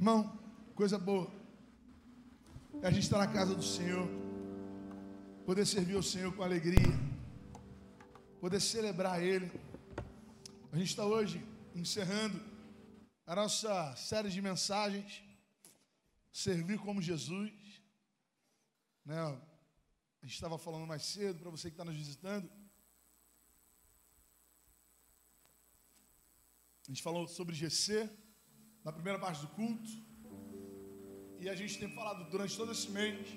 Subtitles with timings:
[0.00, 0.32] Irmão,
[0.76, 1.28] coisa boa.
[2.80, 4.08] É a gente estar na casa do Senhor,
[5.44, 6.94] poder servir o Senhor com alegria,
[8.40, 9.50] poder celebrar Ele.
[10.70, 12.40] A gente está hoje encerrando
[13.26, 15.20] a nossa série de mensagens,
[16.32, 17.52] servir como Jesus.
[19.04, 19.18] Né?
[19.20, 22.48] A gente estava falando mais cedo para você que está nos visitando.
[26.86, 28.08] A gente falou sobre GC
[28.88, 29.90] na primeira parte do culto.
[31.42, 33.36] E a gente tem falado durante todo esse mês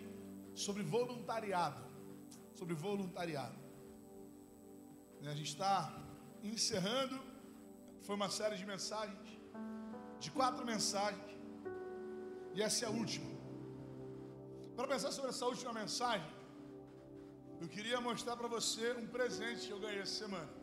[0.65, 1.81] sobre voluntariado.
[2.59, 3.59] Sobre voluntariado.
[5.31, 5.75] A gente está
[6.41, 7.17] encerrando.
[8.05, 9.29] Foi uma série de mensagens.
[10.21, 11.31] De quatro mensagens.
[12.55, 13.29] E essa é a última.
[14.77, 16.31] Para pensar sobre essa última mensagem,
[17.59, 20.53] eu queria mostrar para você um presente que eu ganhei essa semana.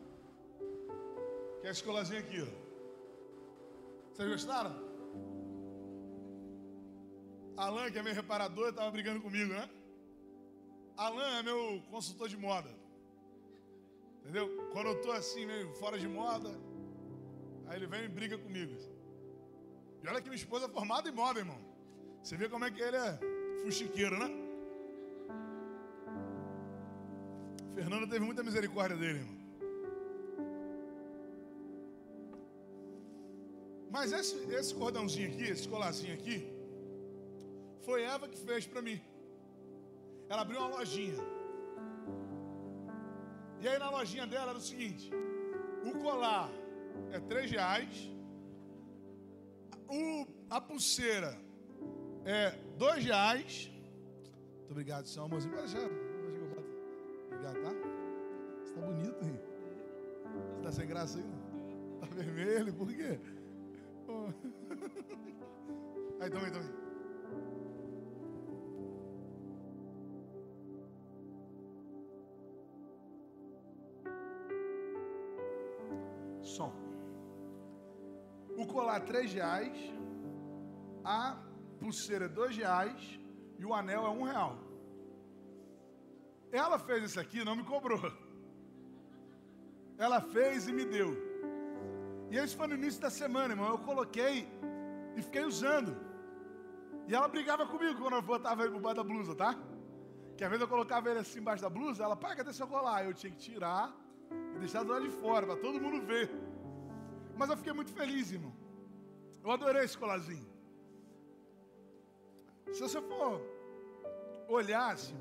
[1.59, 2.68] Que é a escolazinha aqui, ó.
[4.19, 4.75] Vocês gostaram?
[7.55, 9.69] Alan, que é meu reparador, estava brigando comigo, né?
[10.97, 12.69] Alan é meu consultor de moda.
[14.19, 14.45] Entendeu?
[14.73, 16.49] Quando eu estou assim, meio fora de moda,
[17.67, 18.75] aí ele vem e briga comigo.
[20.03, 21.61] E olha que minha esposa é formada em moda, irmão.
[22.21, 23.19] Você vê como é que ele é
[23.63, 24.29] fuxiqueiro, né?
[27.73, 29.38] Fernando teve muita misericórdia dele, irmão.
[33.89, 36.47] Mas esse, esse cordãozinho aqui, esse colarzinho aqui,
[37.85, 39.01] foi Eva que fez para mim.
[40.29, 41.17] Ela abriu uma lojinha.
[43.61, 45.11] E aí na lojinha dela era o seguinte:
[45.83, 46.49] o colar
[47.11, 48.11] é três reais,
[49.87, 51.35] o, a pulseira
[52.25, 53.71] é dois reais.
[54.57, 55.55] Muito obrigado, seu amorzinho.
[55.55, 56.69] Pode deixar, deixa eu boto.
[57.25, 57.71] Obrigado, tá?
[58.63, 59.39] Você tá bonito, hein?
[60.55, 61.25] Você tá sem graça aí?
[61.99, 63.19] Tá vermelho, por quê?
[66.19, 66.73] Aí, toma aí, toma aí.
[76.41, 76.73] Som.
[78.57, 79.77] O colar três reais,
[81.05, 81.37] a
[81.79, 83.19] pulseira dois reais
[83.57, 84.57] e o anel é um real.
[86.51, 88.11] Ela fez isso aqui, não me cobrou.
[89.97, 91.28] Ela fez e me deu.
[92.29, 93.69] E isso foi no início da semana, irmão.
[93.69, 94.47] Eu coloquei
[95.15, 95.95] e fiquei usando.
[97.07, 99.57] E ela brigava comigo quando eu botava ele por baixo da blusa, tá?
[100.37, 103.03] Que às vezes eu colocava ele assim embaixo da blusa, ela, pai, cadê seu colar?
[103.03, 103.93] Eu tinha que tirar
[104.55, 106.29] e deixar do lado de fora, para todo mundo ver.
[107.35, 108.53] Mas eu fiquei muito feliz, irmão.
[109.43, 110.47] Eu adorei esse colarzinho.
[112.71, 113.41] Se você for
[114.47, 115.17] olhar assim,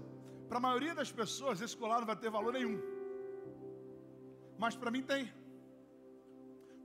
[0.48, 2.80] para a maioria das pessoas, esse colar não vai ter valor nenhum.
[4.58, 5.32] Mas para mim tem.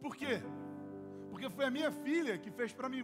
[0.04, 0.34] Por quê?
[1.32, 3.04] Porque foi a minha filha que fez para mim.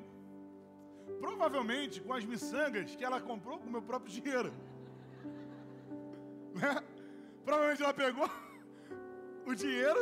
[1.25, 4.51] Provavelmente com as miçangas que ela comprou com o meu próprio dinheiro.
[6.59, 6.71] Né?
[7.45, 8.29] Provavelmente ela pegou
[9.45, 10.01] o dinheiro,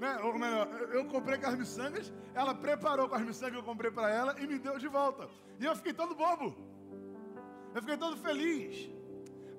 [0.00, 0.18] né?
[0.24, 0.66] ou melhor,
[0.98, 4.34] eu comprei com as miçangas, ela preparou com as miçangas que eu comprei para ela
[4.40, 5.28] e me deu de volta.
[5.60, 6.56] E eu fiquei todo bobo.
[7.74, 8.90] Eu fiquei todo feliz.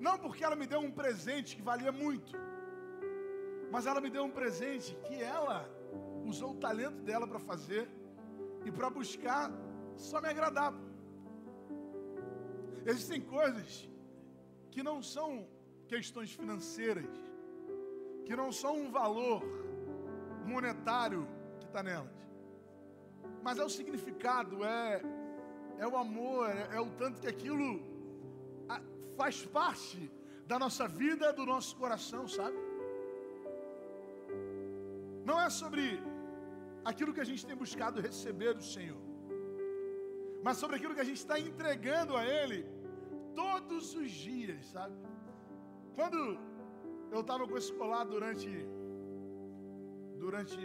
[0.01, 2.33] Não porque ela me deu um presente que valia muito,
[3.71, 5.57] mas ela me deu um presente que ela
[6.23, 7.89] usou o talento dela para fazer
[8.65, 9.51] e para buscar
[9.95, 10.73] só me agradar.
[12.85, 13.89] Existem coisas
[14.71, 15.47] que não são
[15.87, 17.05] questões financeiras,
[18.25, 19.43] que não são um valor
[20.45, 21.27] monetário
[21.59, 22.11] que está nelas,
[23.41, 25.01] mas é o significado, é,
[25.77, 27.81] é o amor, é, é o tanto que aquilo
[29.15, 30.11] faz parte
[30.45, 32.57] da nossa vida, do nosso coração, sabe?
[35.25, 36.01] Não é sobre
[36.91, 39.01] aquilo que a gente tem buscado receber do Senhor,
[40.45, 42.59] mas sobre aquilo que a gente está entregando a Ele
[43.41, 44.95] todos os dias, sabe?
[45.97, 46.19] Quando
[47.11, 48.51] eu estava com esse colar durante
[50.23, 50.59] durante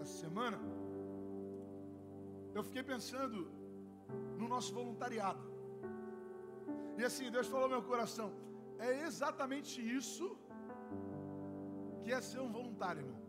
[0.00, 0.58] essa semana,
[2.56, 3.38] eu fiquei pensando
[4.40, 5.44] no nosso voluntariado.
[6.98, 8.28] E assim, Deus falou no meu coração,
[8.78, 10.26] é exatamente isso
[12.02, 13.20] que é ser um voluntário, irmão.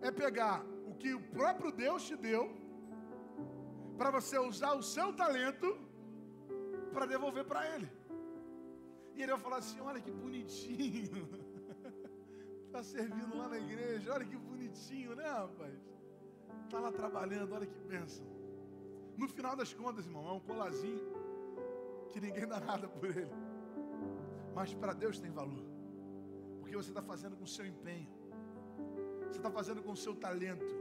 [0.00, 0.58] É pegar
[1.00, 2.44] que o próprio Deus te deu,
[3.98, 5.68] para você usar o seu talento
[6.92, 7.88] para devolver para Ele.
[9.14, 11.28] E ele vai falar assim: olha que bonitinho.
[12.66, 15.78] Está servindo lá na igreja, olha que bonitinho, né, rapaz?
[16.64, 18.26] Está lá trabalhando, olha que bênção.
[19.20, 21.06] No final das contas, irmão, é um colazinho
[22.10, 23.34] que ninguém dá nada por ele.
[24.54, 25.64] Mas para Deus tem valor.
[26.60, 28.08] Porque você está fazendo com o seu empenho.
[29.28, 30.79] Você está fazendo com o seu talento.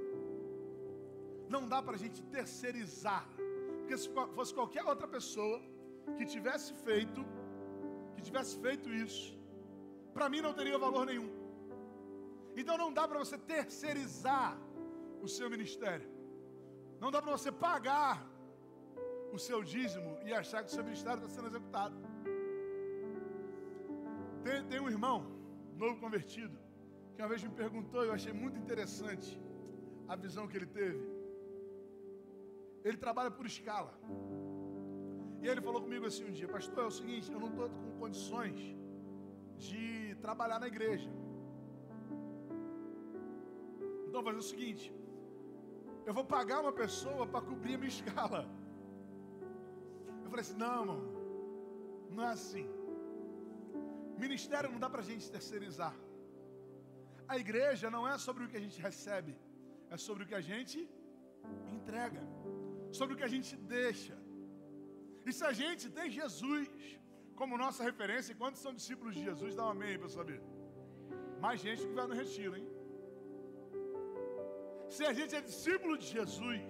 [1.55, 3.25] Não dá para a gente terceirizar.
[3.79, 5.59] Porque se fosse qualquer outra pessoa
[6.17, 7.21] que tivesse feito,
[8.15, 9.37] que tivesse feito isso,
[10.13, 11.29] para mim não teria valor nenhum.
[12.55, 14.57] Então não dá para você terceirizar
[15.21, 16.09] o seu ministério.
[16.99, 18.15] Não dá para você pagar
[19.31, 21.95] o seu dízimo e achar que o seu ministério está sendo executado.
[24.43, 25.19] Tem, tem um irmão,
[25.77, 26.57] novo convertido,
[27.13, 29.39] que uma vez me perguntou, eu achei muito interessante
[30.07, 31.18] a visão que ele teve.
[32.83, 33.93] Ele trabalha por escala.
[35.41, 37.91] E ele falou comigo assim um dia, pastor, é o seguinte, eu não estou com
[38.03, 38.59] condições
[39.67, 41.09] de trabalhar na igreja.
[44.07, 44.85] Então vou fazer o seguinte,
[46.07, 48.41] eu vou pagar uma pessoa para cobrir a minha escala.
[50.23, 50.85] Eu falei assim, não,
[52.09, 52.67] não é assim.
[54.17, 55.95] Ministério não dá para a gente terceirizar.
[57.27, 59.33] A igreja não é sobre o que a gente recebe,
[59.89, 60.77] é sobre o que a gente
[61.77, 62.21] entrega,
[62.97, 64.15] sobre o que a gente deixa.
[65.27, 66.67] E se a gente tem Jesus
[67.39, 69.55] como nossa referência, quantos são discípulos de Jesus?
[69.55, 70.39] Dá um amém para saber.
[71.43, 72.67] Mais gente que vai no retiro, hein?
[74.95, 76.63] Se a gente é discípulo de Jesus,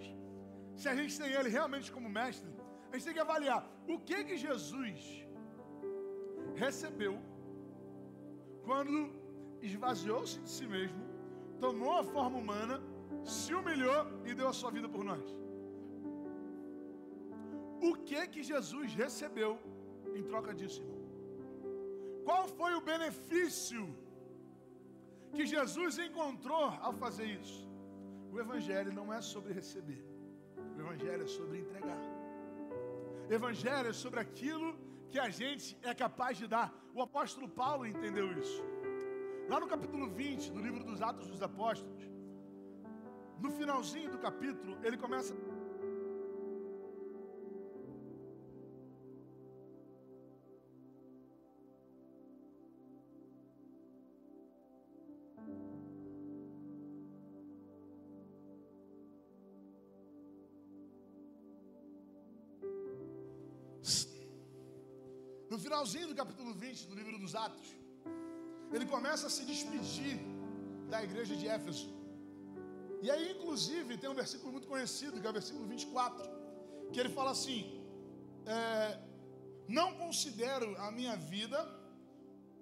[0.82, 2.52] se a gente tem Ele realmente como mestre,
[2.90, 3.62] a gente tem que avaliar
[3.94, 5.00] o que que Jesus
[6.64, 7.16] recebeu
[8.68, 8.96] quando
[9.62, 11.04] esvaziou-se de si mesmo,
[11.60, 12.76] tomou a forma humana,
[13.24, 15.26] se humilhou e deu a sua vida por nós.
[17.82, 19.52] O que que Jesus recebeu
[20.18, 21.00] em troca disso, irmão?
[22.28, 23.84] Qual foi o benefício
[25.36, 27.68] que Jesus encontrou ao fazer isso?
[28.32, 30.04] O Evangelho não é sobre receber,
[30.76, 32.02] o Evangelho é sobre entregar.
[33.30, 34.68] O Evangelho é sobre aquilo
[35.10, 36.68] que a gente é capaz de dar.
[36.94, 38.64] O apóstolo Paulo entendeu isso.
[39.48, 42.04] Lá no capítulo 20 do livro dos Atos dos Apóstolos,
[43.40, 45.34] no finalzinho do capítulo, ele começa
[65.60, 67.70] No finalzinho do capítulo 20 do livro dos Atos,
[68.72, 70.18] ele começa a se despedir
[70.92, 71.90] da igreja de Éfeso.
[73.02, 76.30] E aí, inclusive, tem um versículo muito conhecido, que é o versículo 24,
[76.94, 77.60] que ele fala assim:
[78.46, 78.98] é,
[79.68, 81.60] Não considero a minha vida,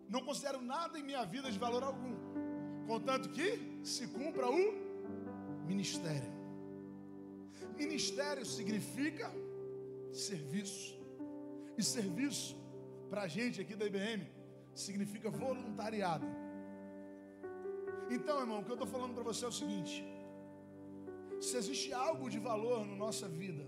[0.10, 2.16] não considero nada em minha vida de valor algum,
[2.88, 3.50] contanto que
[3.94, 4.64] se cumpra o
[5.72, 6.32] ministério.
[7.78, 9.32] Ministério significa
[10.12, 10.96] serviço,
[11.78, 12.66] e serviço
[13.10, 14.24] para a gente aqui da IBM,
[14.86, 16.28] significa voluntariado.
[18.16, 19.96] Então, irmão, o que eu estou falando para você é o seguinte:
[21.40, 23.66] se existe algo de valor na nossa vida,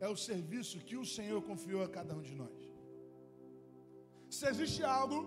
[0.00, 2.58] é o serviço que o Senhor confiou a cada um de nós.
[4.36, 5.18] Se existe algo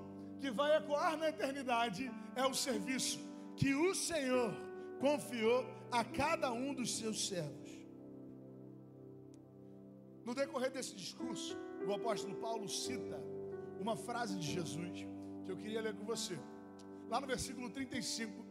[0.42, 3.20] que vai ecoar na eternidade, é o serviço
[3.56, 4.52] que o Senhor
[5.00, 7.72] confiou a cada um dos seus servos.
[10.26, 11.56] No decorrer desse discurso,
[11.88, 13.18] o apóstolo Paulo cita
[13.80, 15.06] uma frase de Jesus
[15.46, 16.38] que eu queria ler com você.
[17.10, 18.46] Lá no versículo 35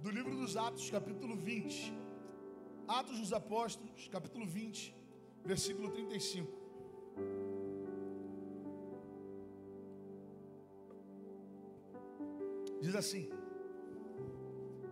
[0.00, 1.92] do livro dos Atos, capítulo 20.
[2.86, 4.94] Atos dos Apóstolos, capítulo 20,
[5.44, 6.60] versículo 35.
[12.80, 13.30] Diz assim: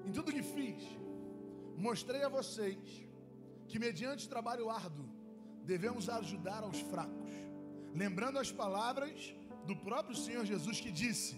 [0.04, 0.82] Em tudo que fiz,
[1.76, 2.78] mostrei a vocês
[3.66, 5.08] que, mediante trabalho árduo,
[5.64, 7.32] devemos ajudar aos fracos,
[7.94, 9.34] lembrando as palavras
[9.68, 11.34] do próprio Senhor Jesus que disse: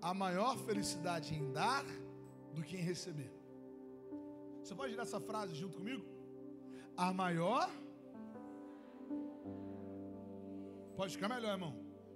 [0.00, 1.84] a maior felicidade em dar
[2.54, 3.30] do que em receber.
[4.62, 6.04] Você pode ler essa frase junto comigo?
[6.96, 7.68] A maior.
[10.96, 11.74] Pode ficar melhor, irmão.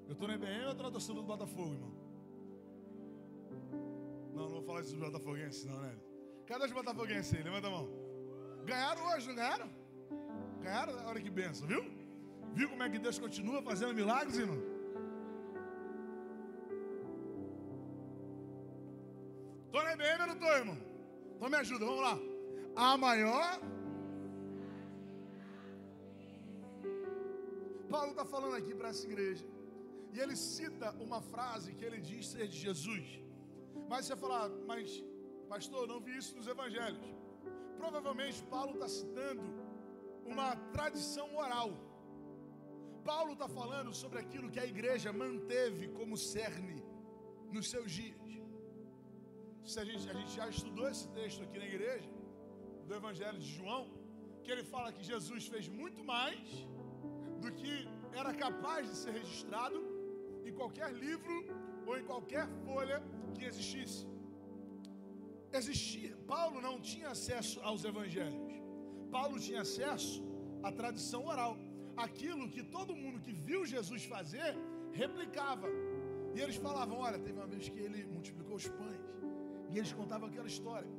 [0.08, 1.92] Eu estou na IBM ou estou na torcida do Botafogo, irmão?
[4.34, 5.94] Não, não vou falar isso dos Botafoguenses, não, né?
[6.46, 7.42] Cadê os Botafoguenses aí?
[7.42, 7.88] Levanta a mão.
[8.64, 9.70] Ganharam hoje, não ganharam?
[10.60, 11.06] Ganharam?
[11.06, 11.84] Olha que benção, viu?
[12.54, 14.71] Viu como é que Deus continua fazendo milagres, irmão?
[20.42, 20.78] Na IBM ou não estou, irmão?
[21.36, 22.18] Então me ajuda, vamos lá.
[22.74, 23.60] A maior.
[27.88, 29.44] Paulo está falando aqui para essa igreja.
[30.12, 33.06] E ele cita uma frase que ele diz ser de Jesus.
[33.88, 35.02] Mas você fala, mas
[35.48, 37.06] pastor, não vi isso nos evangelhos.
[37.76, 39.42] Provavelmente Paulo está citando
[40.24, 41.70] uma tradição oral.
[43.04, 46.82] Paulo está falando sobre aquilo que a igreja manteve como cerne
[47.50, 48.41] nos seus dias.
[49.70, 52.10] Se a, gente, a gente já estudou esse texto aqui na igreja,
[52.86, 53.82] do Evangelho de João,
[54.42, 56.40] que ele fala que Jesus fez muito mais
[57.42, 57.74] do que
[58.20, 59.78] era capaz de ser registrado
[60.44, 61.36] em qualquer livro
[61.86, 62.98] ou em qualquer folha
[63.34, 64.00] que existisse.
[65.60, 68.54] Existia, Paulo não tinha acesso aos evangelhos.
[69.16, 70.22] Paulo tinha acesso
[70.62, 71.56] à tradição oral.
[72.06, 74.50] Aquilo que todo mundo que viu Jesus fazer
[74.92, 75.68] replicava.
[76.34, 79.01] E eles falavam: Olha, teve uma vez que ele multiplicou os pães.
[79.72, 80.90] E eles contavam aquela história.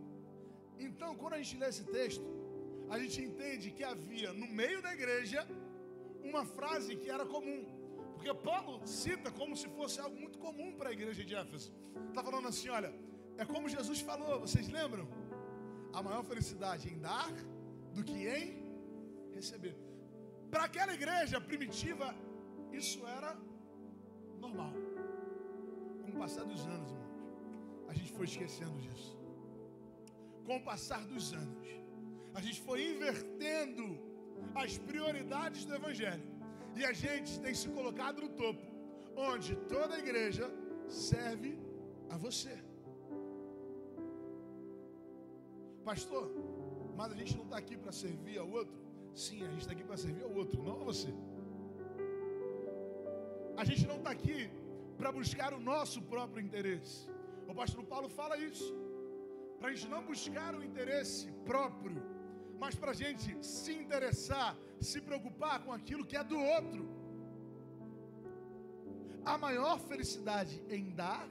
[0.88, 2.25] Então, quando a gente lê esse texto,
[2.94, 5.42] a gente entende que havia no meio da igreja
[6.30, 7.62] uma frase que era comum.
[8.15, 11.70] Porque Paulo cita como se fosse algo muito comum para a igreja de Éfeso.
[12.10, 12.92] Está falando assim: olha,
[13.38, 15.08] é como Jesus falou, vocês lembram?
[15.98, 17.34] A maior felicidade em dar
[17.96, 18.46] do que em
[19.38, 19.75] receber.
[20.50, 22.08] Para aquela igreja primitiva,
[22.72, 23.32] isso era
[24.39, 24.74] normal.
[26.01, 27.03] Com o passar dos anos, irmãos,
[27.88, 29.12] a gente foi esquecendo disso.
[30.46, 31.68] Com o passar dos anos,
[32.34, 33.86] a gente foi invertendo
[34.63, 36.28] as prioridades do Evangelho.
[36.75, 38.66] E a gente tem se colocado no topo,
[39.16, 40.46] onde toda a igreja
[40.88, 41.52] serve
[42.10, 42.56] a você.
[45.84, 46.32] Pastor,
[46.96, 48.78] mas a gente não está aqui para servir ao outro?
[49.13, 51.13] Sim, a gente está aqui para servir ao outro, não a você.
[53.56, 54.50] A gente não está aqui
[54.98, 57.08] para buscar o nosso próprio interesse.
[57.48, 58.74] O pastor Paulo fala isso.
[59.60, 62.02] Para a gente não buscar o interesse próprio,
[62.60, 66.84] mas para a gente se interessar, se preocupar com aquilo que é do outro.
[69.26, 71.30] Há maior felicidade em dar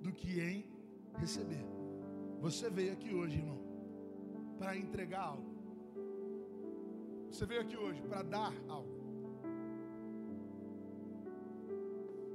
[0.00, 0.66] do que em
[1.18, 1.64] receber.
[2.40, 3.60] Você veio aqui hoje, irmão,
[4.58, 5.50] para entregar algo.
[7.30, 8.98] Você veio aqui hoje para dar algo.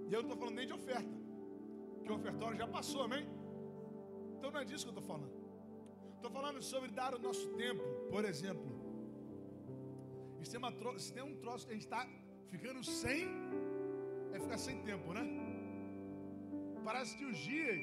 [0.09, 1.22] E eu não estou falando nem de oferta,
[2.03, 3.25] que o ofertório já passou, amém?
[4.35, 5.33] Então não é disso que eu estou falando.
[6.15, 8.67] Estou falando sobre dar o nosso tempo, por exemplo.
[10.41, 12.07] Isso tem, uma, isso tem um troço que a gente está
[12.49, 13.27] ficando sem,
[14.33, 15.23] é ficar sem tempo, né?
[16.83, 17.79] Parece que os dias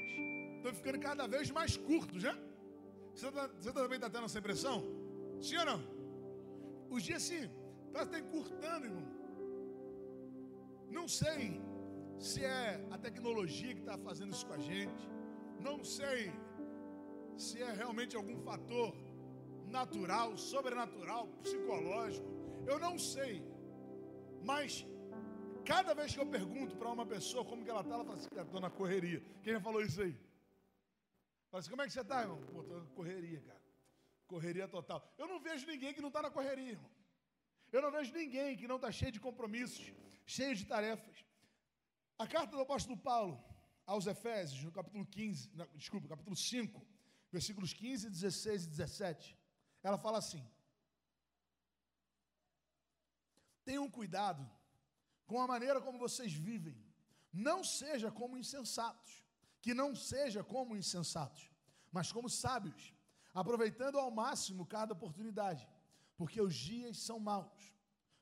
[0.57, 2.35] estão ficando cada vez mais curtos, né?
[3.15, 4.83] Você, tá, você também está tendo essa impressão?
[5.41, 5.81] Sim ou não?
[6.89, 7.49] Os dias sim,
[7.91, 9.07] parece que está encurtando, irmão.
[10.97, 11.59] Não sei
[12.21, 15.09] se é a tecnologia que está fazendo isso com a gente.
[15.59, 16.31] Não sei
[17.35, 18.95] se é realmente algum fator
[19.65, 22.27] natural, sobrenatural, psicológico.
[22.67, 23.43] Eu não sei.
[24.43, 24.85] Mas
[25.65, 28.27] cada vez que eu pergunto para uma pessoa como que ela está, ela fala assim,
[28.35, 29.23] estou na correria.
[29.41, 30.15] Quem já falou isso aí?
[31.49, 32.39] Fala assim, como é que você está, irmão?
[32.53, 33.61] Pô, estou na correria, cara.
[34.27, 35.03] Correria total.
[35.17, 36.91] Eu não vejo ninguém que não está na correria, irmão.
[37.71, 39.91] Eu não vejo ninguém que não está cheio de compromissos,
[40.25, 41.30] cheio de tarefas.
[42.21, 43.43] A carta do apóstolo Paulo
[43.83, 46.79] aos Efésios, no capítulo 15, não, desculpa, capítulo 5,
[47.31, 49.39] versículos 15, 16 e 17,
[49.81, 50.47] ela fala assim:
[53.65, 54.47] Tenham cuidado
[55.25, 56.77] com a maneira como vocês vivem,
[57.33, 59.25] não seja como insensatos,
[59.59, 61.49] que não seja como insensatos,
[61.91, 62.93] mas como sábios,
[63.33, 65.67] aproveitando ao máximo cada oportunidade,
[66.15, 67.73] porque os dias são maus.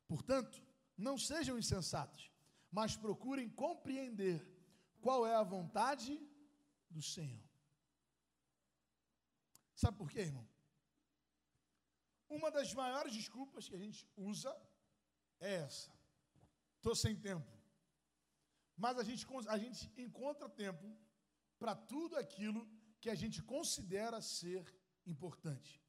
[0.08, 0.63] Portanto,
[0.98, 2.32] não sejam insensatos,
[2.72, 4.46] mas procurem compreender
[5.02, 6.20] qual é a vontade
[6.90, 7.48] do Senhor.
[9.76, 10.48] Sabe por quê, irmão?
[12.30, 14.56] Uma das maiores desculpas que a gente usa
[15.40, 15.92] é essa.
[16.78, 17.52] Estou sem tempo.
[18.78, 20.88] Mas a gente, a gente encontra tempo
[21.58, 22.68] para tudo aquilo
[23.02, 24.64] que a gente considera ser
[25.06, 25.82] importante.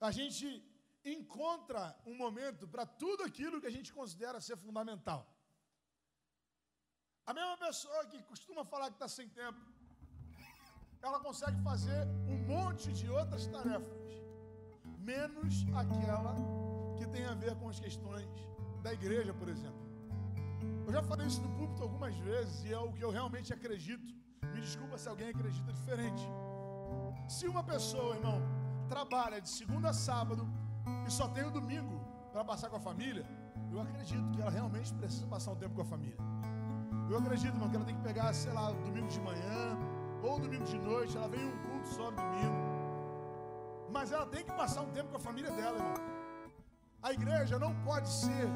[0.00, 0.46] A gente
[1.04, 5.26] encontra um momento para tudo aquilo que a gente considera ser fundamental.
[7.26, 9.60] A mesma pessoa que costuma falar que está sem tempo,
[11.02, 14.12] ela consegue fazer um monte de outras tarefas,
[14.98, 16.34] menos aquela
[16.98, 18.28] que tem a ver com as questões
[18.82, 19.80] da igreja, por exemplo.
[20.86, 24.12] Eu já falei isso no púlpito algumas vezes e é o que eu realmente acredito.
[24.52, 26.22] Me desculpa se alguém acredita diferente.
[27.28, 28.40] Se uma pessoa, irmão,
[28.88, 30.46] trabalha de segunda a sábado
[31.06, 32.00] e só tem o domingo
[32.32, 33.24] para passar com a família,
[33.72, 36.18] eu acredito que ela realmente precisa passar um tempo com a família.
[37.10, 39.76] Eu acredito, irmão, que ela tem que pegar, sei lá, domingo de manhã,
[40.22, 42.56] ou domingo de noite, ela vem um culto só no domingo.
[43.90, 45.94] Mas ela tem que passar um tempo com a família dela, irmão.
[47.02, 48.46] A igreja não pode ser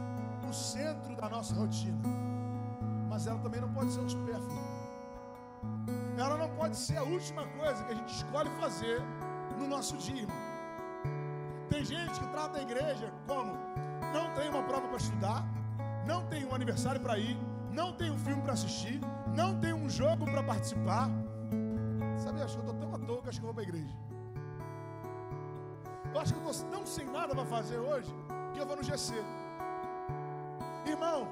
[0.49, 2.01] o centro da nossa rotina,
[3.09, 4.63] mas ela também não pode ser um supérfluo.
[6.17, 9.03] Ela não pode ser a última coisa que a gente escolhe fazer
[9.59, 10.23] no nosso dia.
[10.23, 10.37] Irmão.
[11.69, 13.53] Tem gente que trata a igreja como
[14.13, 15.45] não tem uma prova para estudar,
[16.07, 17.37] não tem um aniversário para ir,
[17.75, 19.01] não tem um filme para assistir,
[19.35, 21.11] não tem um jogo para participar,
[22.17, 23.69] Sabe, acho que eu estou tão à toa que acho que eu vou para a
[23.69, 23.95] igreja.
[26.13, 28.15] Eu acho que eu estou tão sem nada para fazer hoje
[28.53, 29.15] que eu vou no GC.
[30.87, 31.29] Irmão,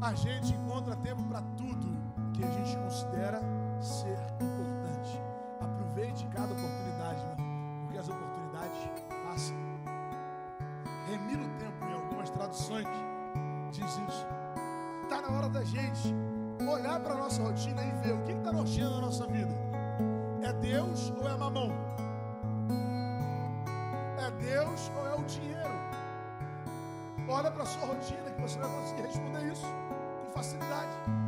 [0.00, 1.96] a gente encontra tempo para tudo
[2.34, 3.40] que a gente considera
[3.80, 5.20] ser importante.
[5.60, 8.78] Aproveite cada oportunidade, irmão, porque as oportunidades
[9.24, 9.56] passam.
[11.08, 12.86] Remira o tempo em algumas traduções
[13.70, 14.41] diz isso.
[15.12, 16.14] Está na hora da gente
[16.66, 19.52] olhar para a nossa rotina e ver o que está norteando a nossa vida.
[20.42, 21.70] É Deus ou é mamão?
[24.16, 25.68] É Deus ou é o dinheiro?
[27.28, 29.66] Olha para a sua rotina que você vai conseguir responder isso
[30.24, 31.21] com facilidade.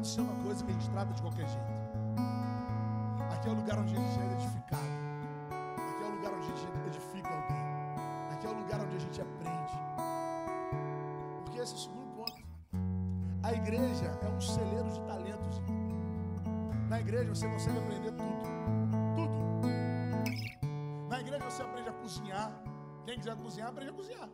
[0.00, 1.72] Pode ser uma coisa que a gente trata de qualquer jeito.
[3.34, 4.82] Aqui é o lugar onde a gente é edificado.
[5.76, 8.32] Aqui é o lugar onde a gente edifica alguém.
[8.32, 9.72] Aqui é o lugar onde a gente aprende.
[11.44, 12.42] Porque esse é o segundo ponto.
[13.42, 15.62] A igreja é um celeiro de talentos.
[16.88, 18.42] Na igreja você consegue aprender tudo.
[19.16, 21.08] Tudo.
[21.10, 22.52] Na igreja você aprende a cozinhar.
[23.04, 24.28] Quem quiser cozinhar, aprende a cozinhar.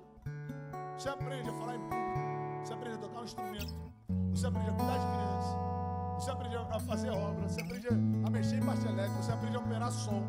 [0.97, 2.61] Você aprende a falar em público.
[2.63, 3.96] Você aprende a tocar um instrumento.
[4.37, 5.57] Você aprende a cuidar de criança.
[6.21, 7.49] Você aprende a fazer obra.
[7.49, 9.23] Você aprende a mexer em parte elétrica.
[9.23, 10.23] Você aprende a operar som.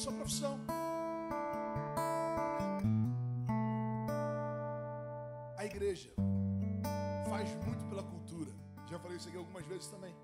[0.00, 0.58] Sua profissão.
[5.58, 6.10] A igreja
[7.28, 8.50] faz muito pela cultura.
[8.88, 10.14] Já falei isso aqui algumas vezes também.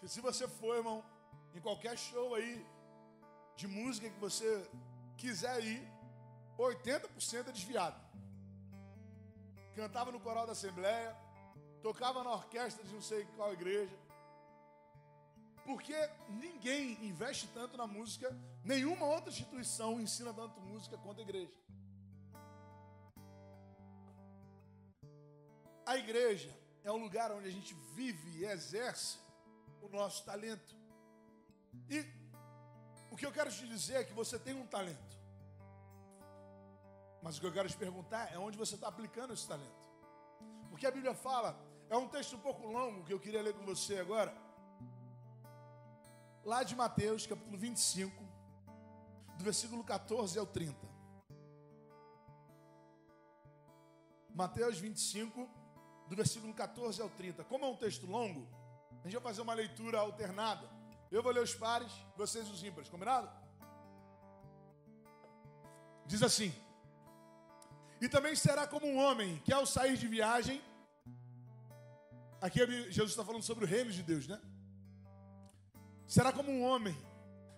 [0.00, 1.04] Que se você for, irmão,
[1.54, 2.66] em qualquer show aí
[3.56, 4.68] de música que você
[5.16, 5.88] quiser ir,
[6.58, 8.00] 80% é desviado.
[9.76, 11.16] Cantava no coral da Assembleia,
[11.82, 13.96] tocava na orquestra de não sei qual igreja.
[15.64, 15.94] Porque
[16.28, 18.30] ninguém investe tanto na música,
[18.62, 21.52] nenhuma outra instituição ensina tanto música quanto a igreja.
[25.86, 26.50] A igreja
[26.82, 29.18] é um lugar onde a gente vive e exerce
[29.80, 30.74] o nosso talento.
[31.88, 32.04] E
[33.10, 35.14] o que eu quero te dizer é que você tem um talento.
[37.22, 39.82] Mas o que eu quero te perguntar é onde você está aplicando esse talento.
[40.68, 43.64] Porque a Bíblia fala, é um texto um pouco longo que eu queria ler com
[43.64, 44.43] você agora.
[46.44, 48.22] Lá de Mateus, capítulo 25,
[49.38, 50.76] do versículo 14 ao 30.
[54.34, 55.48] Mateus 25,
[56.06, 57.44] do versículo 14 ao 30.
[57.44, 58.46] Como é um texto longo,
[59.00, 60.68] a gente vai fazer uma leitura alternada.
[61.10, 63.30] Eu vou ler os pares, vocês os ímpares, combinado?
[66.04, 66.54] Diz assim:
[68.02, 70.62] E também será como um homem que ao sair de viagem,
[72.38, 72.58] aqui
[72.90, 74.38] Jesus está falando sobre o reino de Deus, né?
[76.06, 76.96] Será como um homem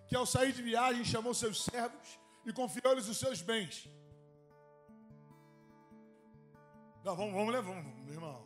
[0.07, 3.89] que ao sair de viagem chamou seus servos e confiou-lhes os seus bens.
[7.03, 8.45] Não, vamos, vamos ler, vamos, meu irmão.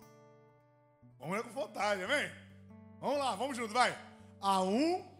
[1.20, 2.32] Vamos ler com vontade, amém?
[3.00, 3.98] Vamos lá, vamos junto, vai.
[4.40, 5.11] A um.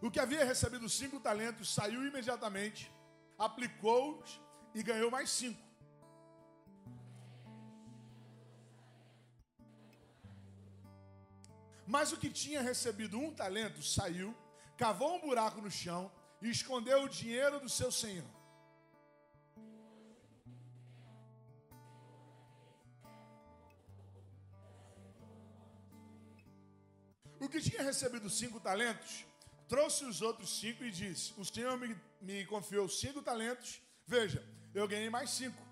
[0.00, 2.92] O que havia recebido cinco talentos saiu imediatamente,
[3.38, 4.40] aplicou-os
[4.74, 5.66] e ganhou mais cinco.
[11.86, 14.36] Mas o que tinha recebido um talento saiu,
[14.76, 16.10] cavou um buraco no chão
[16.42, 18.28] e escondeu o dinheiro do seu senhor.
[27.40, 29.24] O que tinha recebido cinco talentos
[29.68, 33.80] trouxe os outros cinco e disse: O Senhor me, me confiou cinco talentos.
[34.06, 34.42] Veja,
[34.74, 35.66] eu ganhei mais cinco.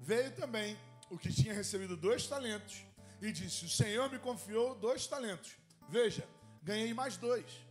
[0.00, 0.78] Veio também
[1.10, 2.84] o que tinha recebido dois talentos
[3.20, 5.56] e disse: O Senhor me confiou dois talentos.
[5.88, 6.24] Veja,
[6.62, 7.65] ganhei mais dois.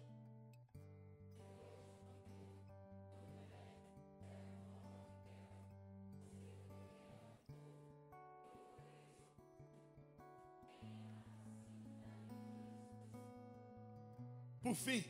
[14.66, 15.04] Por fim,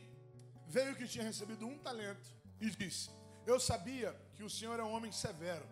[0.68, 2.28] veio que tinha recebido um talento
[2.60, 3.08] e disse:
[3.46, 5.66] Eu sabia que o Senhor é um homem severo,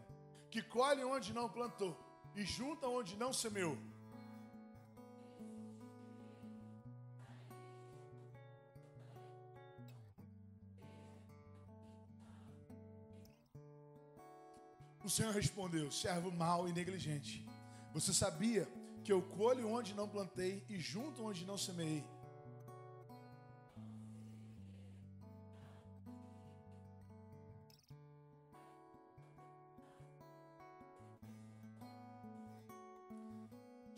[0.51, 1.95] que colhe onde não plantou
[2.35, 3.77] e junta onde não semeou.
[15.05, 17.47] O Senhor respondeu: servo mau e negligente.
[17.93, 18.67] Você sabia
[19.05, 22.03] que eu colho onde não plantei e junto onde não semeei.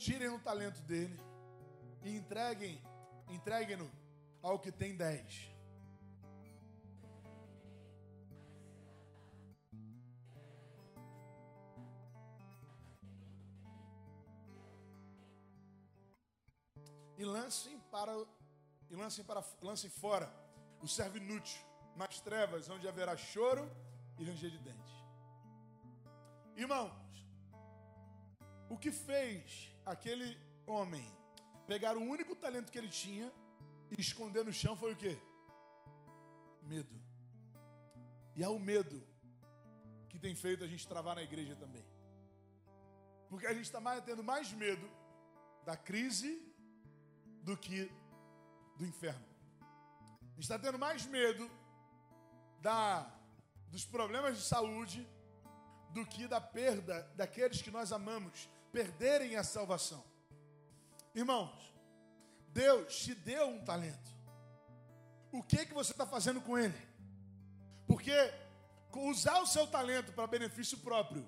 [0.07, 1.19] Tirem o talento dele
[2.05, 2.81] e entreguem,
[3.29, 3.91] entreguem-no
[4.41, 5.51] ao que tem dez.
[17.19, 18.13] E lancem para
[18.89, 20.33] e lancem para lancem fora
[20.81, 21.61] o servo inútil
[21.97, 23.69] nas trevas onde haverá choro
[24.21, 24.95] e ranger de dentes.
[26.55, 27.06] Irmãos,
[28.69, 31.07] o que fez aquele homem
[31.67, 33.33] pegar o único talento que ele tinha
[33.91, 35.19] e esconder no chão foi o quê?
[36.63, 37.01] Medo.
[38.35, 39.03] E é o medo
[40.09, 41.85] que tem feito a gente travar na igreja também.
[43.29, 44.89] Porque a gente está tendo mais medo
[45.65, 46.43] da crise
[47.43, 47.91] do que
[48.77, 49.25] do inferno.
[49.61, 51.51] A gente está tendo mais medo
[52.61, 53.11] da,
[53.69, 55.07] dos problemas de saúde
[55.91, 60.05] do que da perda daqueles que nós amamos perderem a salvação.
[61.15, 61.75] Irmãos,
[62.49, 64.11] Deus te deu um talento.
[65.33, 66.77] O que que você está fazendo com ele?
[67.87, 68.13] Porque
[68.95, 71.27] usar o seu talento para benefício próprio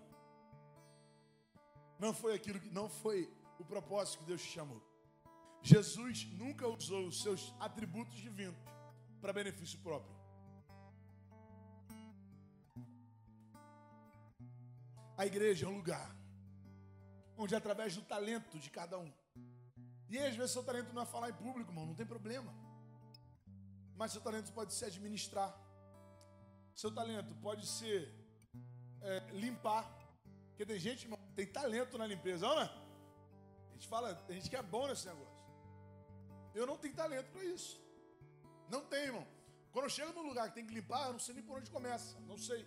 [1.99, 4.83] não foi aquilo que não foi o propósito que Deus te chamou.
[5.63, 8.61] Jesus nunca usou os seus atributos divinos
[9.23, 10.15] para benefício próprio.
[15.17, 16.18] A igreja é um lugar
[17.39, 19.13] onde é através do talento de cada um.
[20.11, 22.53] E às vezes, seu talento não é falar em público, irmão, não tem problema.
[23.95, 25.51] Mas seu talento pode ser administrar.
[26.75, 28.13] Seu talento pode ser
[29.01, 29.85] é, limpar.
[30.49, 32.65] Porque tem gente, irmão, tem talento na limpeza, não é?
[32.65, 35.45] A gente fala, tem gente que é bom nesse negócio.
[36.55, 37.81] Eu não tenho talento para isso.
[38.69, 39.27] Não tenho, irmão.
[39.73, 41.71] Quando eu chego num lugar que tem que limpar, eu não sei nem por onde
[41.71, 42.19] começa.
[42.21, 42.67] Não sei.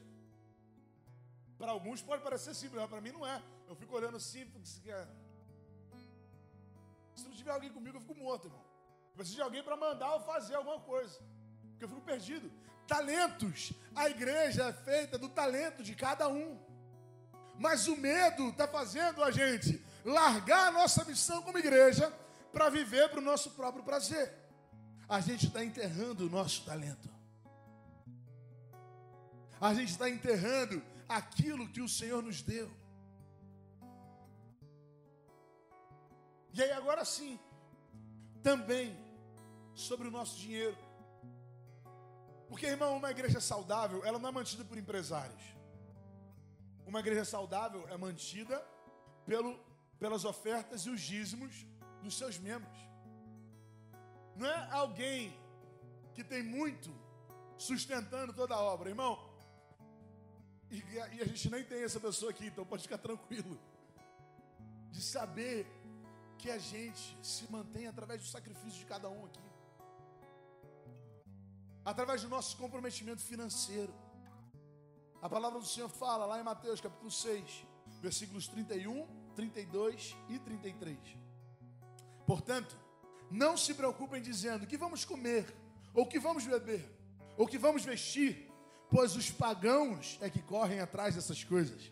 [1.58, 3.42] Para alguns pode parecer simples, mas para mim não é.
[3.72, 4.46] Eu fico olhando assim,
[7.16, 8.66] se não tiver alguém comigo, eu fico morto, irmão.
[9.12, 11.18] Eu preciso de alguém para mandar eu fazer alguma coisa.
[11.70, 12.52] Porque eu fico perdido.
[12.86, 13.72] Talentos.
[13.96, 16.60] A igreja é feita do talento de cada um.
[17.58, 22.12] Mas o medo está fazendo a gente largar a nossa missão como igreja
[22.52, 24.34] para viver para o nosso próprio prazer.
[25.08, 27.10] A gente está enterrando o nosso talento.
[29.62, 32.81] A gente está enterrando aquilo que o Senhor nos deu.
[36.54, 37.40] E aí, agora sim,
[38.44, 38.98] também
[39.74, 40.78] sobre o nosso dinheiro.
[42.50, 45.42] Porque, irmão, uma igreja saudável, ela não é mantida por empresários.
[46.86, 48.62] Uma igreja saudável é mantida
[49.26, 49.58] pelo,
[49.98, 51.66] pelas ofertas e os dízimos
[52.04, 52.78] dos seus membros.
[54.36, 55.34] Não é alguém
[56.14, 56.94] que tem muito
[57.58, 59.18] sustentando toda a obra, irmão.
[60.70, 60.84] E,
[61.14, 63.58] e a gente nem tem essa pessoa aqui, então pode ficar tranquilo.
[64.90, 65.66] De saber
[66.42, 69.40] que a gente se mantém através do sacrifício de cada um aqui.
[71.86, 73.94] Através do nosso comprometimento financeiro.
[75.22, 77.64] A palavra do Senhor fala lá em Mateus capítulo 6,
[78.02, 80.98] versículos 31, 32 e 33.
[82.26, 82.76] Portanto,
[83.30, 85.56] não se preocupem dizendo que vamos comer,
[85.94, 86.84] ou que vamos beber,
[87.38, 88.52] ou que vamos vestir,
[88.90, 91.92] pois os pagãos é que correm atrás dessas coisas.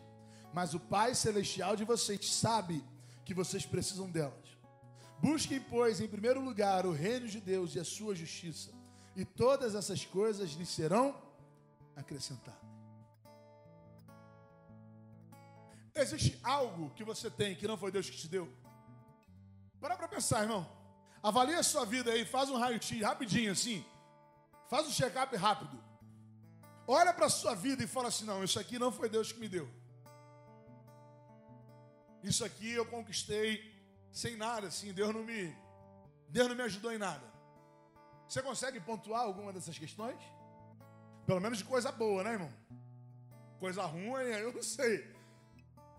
[0.52, 2.84] Mas o Pai celestial de vocês sabe
[3.24, 4.48] que vocês precisam delas.
[5.20, 8.70] Busquem, pois, em primeiro lugar o reino de Deus e a sua justiça,
[9.14, 11.14] e todas essas coisas lhes serão
[11.94, 12.70] acrescentadas.
[15.94, 18.48] Existe algo que você tem que não foi Deus que te deu?
[19.80, 20.66] Para para pensar, irmão.
[21.22, 23.84] Avalie a sua vida aí, faz um raio-x rapidinho assim.
[24.68, 25.78] Faz um check-up rápido.
[26.86, 29.40] Olha para a sua vida e fala assim: não, isso aqui não foi Deus que
[29.40, 29.68] me deu.
[32.22, 33.70] Isso aqui eu conquistei
[34.12, 35.56] sem nada, assim, Deus não me
[36.28, 37.24] Deus não me ajudou em nada.
[38.28, 40.20] Você consegue pontuar alguma dessas questões?
[41.26, 42.52] Pelo menos de coisa boa, né, irmão?
[43.58, 45.12] Coisa ruim, eu não sei.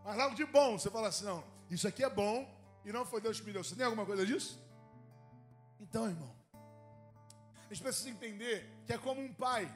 [0.06, 2.50] Mas algo de bom, você fala assim, não, isso aqui é bom
[2.86, 3.64] e não foi Deus que me deu.
[3.64, 4.60] Você tem alguma coisa disso?
[5.80, 6.34] Então, irmão,
[7.70, 9.70] a gente precisa entender que é como um pai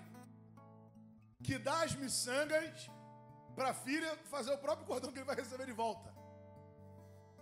[1.43, 2.89] que dá as miçangas
[3.55, 6.14] para a filha fazer o próprio cordão que ele vai receber de volta.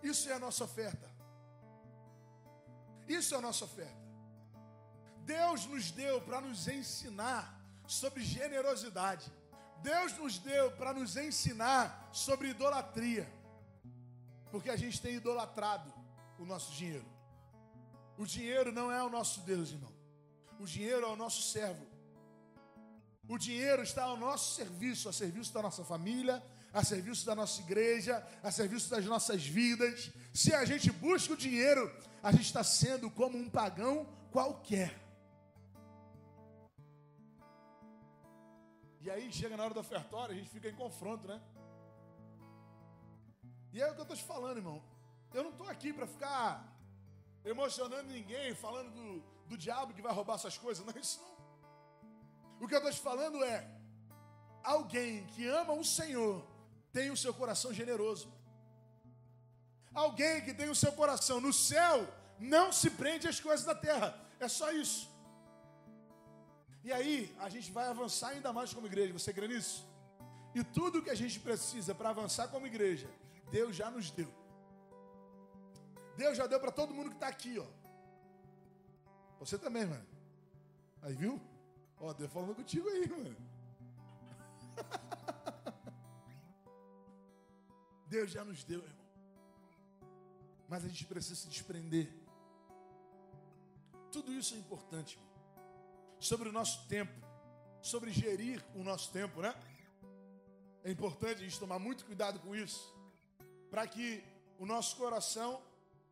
[0.04, 1.10] Isso é a nossa oferta.
[3.08, 4.04] Isso é a nossa oferta.
[5.20, 9.32] Deus nos deu para nos ensinar sobre generosidade.
[9.82, 13.32] Deus nos deu para nos ensinar sobre idolatria.
[14.52, 15.92] Porque a gente tem idolatrado
[16.38, 17.06] o nosso dinheiro.
[18.18, 19.92] O dinheiro não é o nosso Deus, irmão.
[20.60, 21.86] O dinheiro é o nosso servo.
[23.28, 27.62] O dinheiro está ao nosso serviço, a serviço da nossa família, a serviço da nossa
[27.62, 30.12] igreja, a serviço das nossas vidas.
[30.34, 31.90] Se a gente busca o dinheiro,
[32.24, 35.00] a gente está sendo como um pagão qualquer.
[39.02, 41.40] E aí chega na hora do ofertório, a gente fica em confronto, né?
[43.72, 44.82] E é o que eu estou te falando, irmão.
[45.34, 46.74] Eu não estou aqui para ficar
[47.46, 50.84] emocionando ninguém, falando do, do diabo que vai roubar suas coisas.
[50.86, 51.34] Não é isso não.
[52.62, 53.68] O que eu estou te falando é:
[54.64, 56.53] alguém que ama o Senhor
[56.94, 58.28] tem o seu coração generoso.
[59.94, 62.08] Alguém que tem o seu coração no céu
[62.40, 64.10] não se prende às coisas da terra.
[64.40, 65.12] É só isso.
[66.84, 69.14] E aí, a gente vai avançar ainda mais como igreja.
[69.14, 69.88] Você crê nisso?
[70.54, 73.10] E tudo que a gente precisa para avançar como igreja,
[73.50, 74.32] Deus já nos deu.
[76.18, 77.66] Deus já deu para todo mundo que está aqui, ó.
[79.40, 80.06] Você também, mano.
[81.02, 81.42] Aí, viu?
[82.00, 83.36] Ó, Deus falando contigo aí, mano.
[88.16, 89.08] Deus já nos deu, irmão.
[90.70, 92.08] Mas a gente precisa se desprender.
[94.12, 95.32] Tudo isso é importante, irmão.
[96.20, 97.16] Sobre o nosso tempo,
[97.82, 99.54] sobre gerir o nosso tempo, né?
[100.84, 102.82] É importante a gente tomar muito cuidado com isso,
[103.72, 104.24] para que
[104.60, 105.60] o nosso coração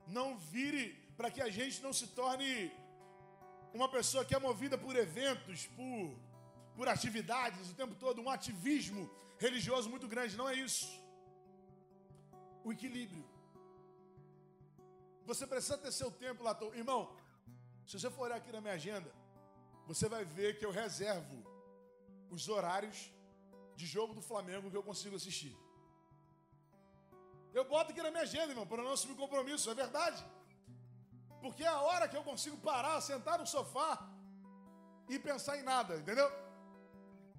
[0.08, 0.86] não vire,
[1.16, 2.72] para que a gente não se torne
[3.76, 6.16] uma pessoa que é movida por eventos, por,
[6.76, 10.36] por atividades o tempo todo, um ativismo religioso muito grande.
[10.36, 11.01] Não é isso.
[12.64, 13.26] O equilíbrio.
[15.26, 16.58] Você precisa ter seu tempo lá.
[16.74, 17.16] Irmão,
[17.86, 19.12] se você for olhar aqui na minha agenda,
[19.86, 21.38] você vai ver que eu reservo
[22.30, 23.12] os horários
[23.76, 25.56] de jogo do Flamengo que eu consigo assistir.
[27.54, 30.24] Eu boto aqui na minha agenda, irmão, para não assumir compromisso, é verdade.
[31.42, 33.90] Porque é a hora que eu consigo parar, sentar no sofá
[35.10, 36.30] e pensar em nada, entendeu?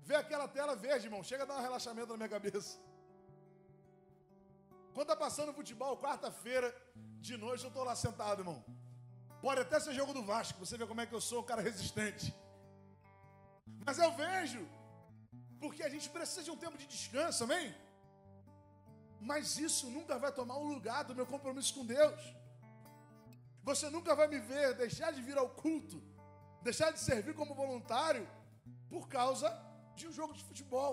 [0.02, 2.78] Ver aquela tela verde, irmão, chega a dar um relaxamento na minha cabeça.
[4.94, 6.68] Quando tá passando futebol, quarta-feira,
[7.20, 8.62] de noite, eu tô lá sentado, irmão.
[9.40, 11.62] Pode até ser jogo do Vasco, você vê como é que eu sou um cara
[11.62, 12.35] resistente.
[13.87, 14.61] Mas eu vejo,
[15.61, 17.74] porque a gente precisa de um tempo de descanso, amém?
[19.20, 22.20] Mas isso nunca vai tomar o lugar do meu compromisso com Deus.
[23.62, 26.02] Você nunca vai me ver deixar de vir ao culto,
[26.62, 28.28] deixar de servir como voluntário
[28.90, 29.48] por causa
[29.94, 30.92] de um jogo de futebol.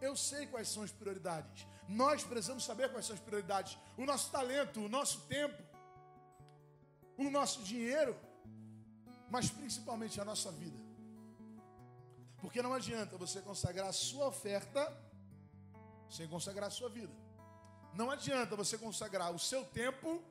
[0.00, 1.66] Eu sei quais são as prioridades.
[1.88, 3.78] Nós precisamos saber quais são as prioridades.
[3.96, 5.62] O nosso talento, o nosso tempo,
[7.16, 8.14] o nosso dinheiro,
[9.30, 10.78] mas principalmente a nossa vida.
[12.40, 14.94] Porque não adianta você consagrar a sua oferta
[16.10, 17.12] sem consagrar a sua vida.
[17.94, 20.22] Não adianta você consagrar o seu tempo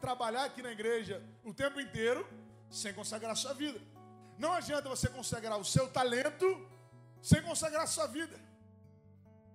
[0.00, 2.28] trabalhar aqui na igreja o tempo inteiro
[2.70, 3.80] sem consagrar a sua vida.
[4.36, 6.46] Não adianta você consagrar o seu talento
[7.22, 8.38] sem consagrar a sua vida.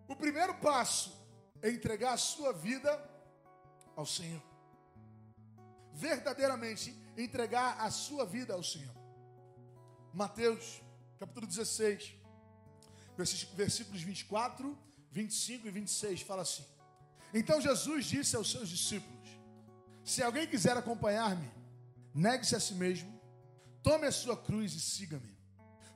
[0.07, 1.19] O primeiro passo
[1.61, 2.91] é entregar a sua vida
[3.95, 4.41] ao Senhor.
[5.93, 8.95] Verdadeiramente entregar a sua vida ao Senhor.
[10.13, 10.81] Mateus,
[11.19, 12.15] capítulo 16,
[13.55, 14.77] versículos 24,
[15.11, 16.65] 25 e 26 fala assim:
[17.33, 19.19] Então Jesus disse aos seus discípulos:
[20.09, 21.47] se alguém quiser acompanhar-me,
[22.15, 23.21] negue-se a si mesmo,
[23.83, 25.37] tome a sua cruz e siga-me.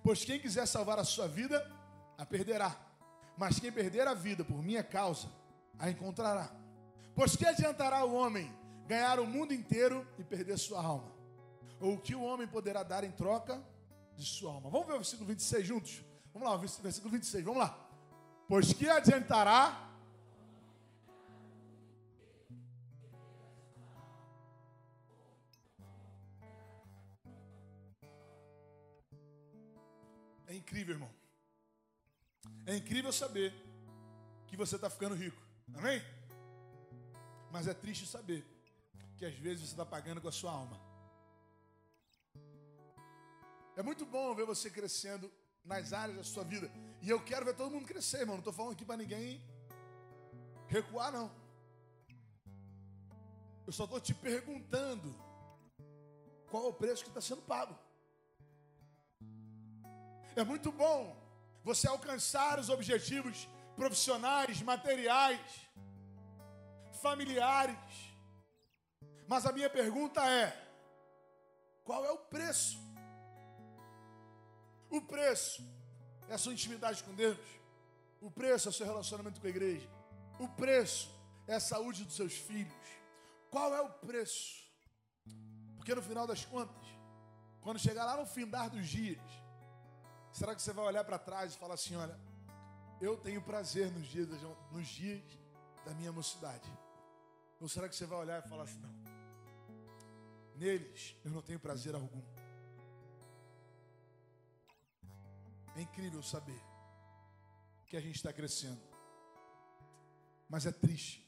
[0.03, 1.59] Pois quem quiser salvar a sua vida,
[2.15, 2.79] a perderá.
[3.35, 5.27] Mas quem perder a vida por minha causa,
[5.79, 6.51] a encontrará.
[7.15, 8.51] Pois que adiantará o homem
[8.87, 11.11] ganhar o mundo inteiro e perder sua alma?
[11.79, 13.61] Ou o que o homem poderá dar em troca
[14.15, 14.69] de sua alma?
[14.69, 16.03] Vamos ver o versículo 26 juntos?
[16.33, 17.77] Vamos lá, versículo 26, vamos lá.
[18.47, 19.89] Pois que adiantará
[30.53, 31.09] É incrível, irmão.
[32.67, 33.51] É incrível saber
[34.45, 35.42] que você está ficando rico.
[35.75, 36.01] Amém?
[37.51, 38.45] Mas é triste saber
[39.17, 40.79] que às vezes você está pagando com a sua alma.
[43.75, 45.31] É muito bom ver você crescendo
[45.65, 46.71] nas áreas da sua vida.
[47.01, 48.35] E eu quero ver todo mundo crescer, irmão.
[48.35, 49.41] Não estou falando aqui para ninguém
[50.67, 51.31] recuar, não.
[53.65, 55.15] Eu só estou te perguntando
[56.49, 57.75] qual é o preço que está sendo pago.
[60.35, 61.15] É muito bom
[61.63, 65.41] você alcançar os objetivos profissionais, materiais,
[67.01, 67.77] familiares.
[69.27, 70.55] Mas a minha pergunta é:
[71.83, 72.77] qual é o preço?
[74.89, 75.63] O preço
[76.29, 77.37] é a sua intimidade com Deus.
[78.21, 79.89] O preço é o seu relacionamento com a igreja.
[80.39, 81.09] O preço
[81.47, 82.73] é a saúde dos seus filhos.
[83.49, 84.63] Qual é o preço?
[85.75, 86.87] Porque no final das contas,
[87.61, 89.21] quando chegar lá no findar dos dias,
[90.31, 92.17] será que você vai olhar para trás e falar assim: olha,
[93.03, 94.29] eu tenho prazer nos dias,
[94.71, 95.21] nos dias
[95.85, 96.71] da minha mocidade?
[97.59, 98.93] Ou será que você vai olhar e falar assim: não,
[100.55, 102.21] neles eu não tenho prazer algum?
[105.75, 106.61] É incrível saber
[107.87, 108.81] que a gente está crescendo,
[110.47, 111.21] mas é triste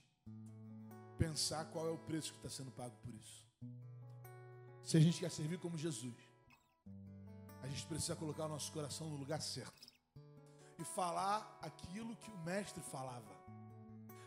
[1.18, 3.46] pensar qual é o preço que está sendo pago por isso.
[4.82, 6.16] Se a gente quer servir como Jesus,
[7.62, 9.85] a gente precisa colocar o nosso coração no lugar certo
[10.78, 13.34] e falar aquilo que o Mestre falava.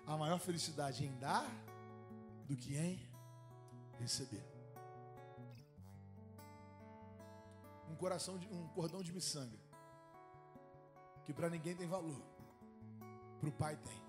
[0.06, 1.46] A maior felicidade em dar
[2.46, 2.98] do que em
[3.98, 4.42] receber.
[7.88, 9.58] Um coração de um cordão de miçanga
[11.24, 12.22] que para ninguém tem valor,
[13.38, 14.02] para o pai tem.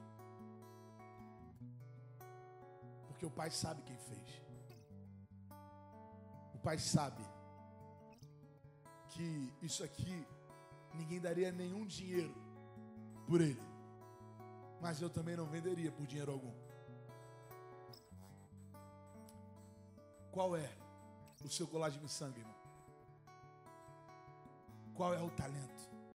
[3.07, 4.41] Porque o pai sabe quem fez.
[6.53, 7.21] O pai sabe
[9.09, 10.25] que isso aqui
[10.93, 12.33] ninguém daria nenhum dinheiro
[13.27, 13.61] por ele.
[14.81, 16.53] Mas eu também não venderia por dinheiro algum.
[20.31, 20.71] Qual é
[21.43, 22.55] o seu colar de sangue, irmão?
[24.93, 25.98] Qual é o talento?